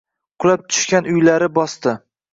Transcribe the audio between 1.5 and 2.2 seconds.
bosdi.